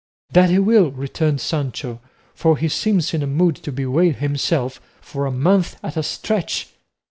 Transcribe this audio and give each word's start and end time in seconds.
"That 0.31 0.49
he 0.49 0.57
will," 0.57 0.89
returned 0.89 1.41
Sancho, 1.41 2.01
"for 2.33 2.57
he 2.57 2.67
seems 2.69 3.13
in 3.13 3.21
a 3.21 3.27
mood 3.27 3.55
to 3.57 3.71
bewail 3.71 4.13
himself 4.13 4.81
for 4.99 5.27
a 5.27 5.31
month 5.31 5.77
at 5.83 5.95
a 5.95 6.01
stretch." 6.01 6.69